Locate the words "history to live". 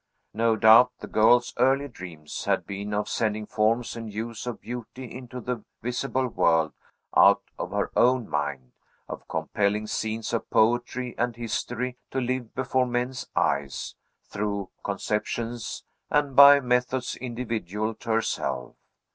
11.35-12.55